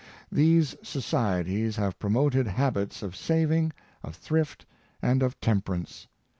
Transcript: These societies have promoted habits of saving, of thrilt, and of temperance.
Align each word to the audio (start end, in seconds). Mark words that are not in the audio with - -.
These 0.31 0.75
societies 0.81 1.75
have 1.75 1.99
promoted 1.99 2.47
habits 2.47 3.03
of 3.03 3.15
saving, 3.15 3.71
of 4.01 4.15
thrilt, 4.17 4.65
and 4.99 5.21
of 5.21 5.39
temperance. 5.39 6.07